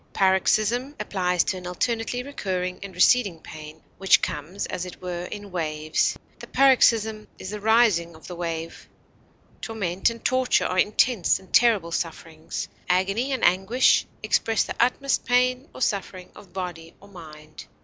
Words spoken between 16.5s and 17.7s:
body or mind.